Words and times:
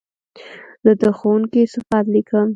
زه 0.83 0.91
د 1.01 1.03
ښوونکي 1.17 1.61
صفت 1.73 2.05
لیکم. 2.15 2.47